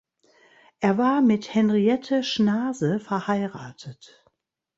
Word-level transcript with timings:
Er 0.79 0.97
war 0.97 1.21
mit 1.21 1.53
Henriette 1.53 2.23
Schnaase 2.23 2.99
verheiratet. 2.99 4.25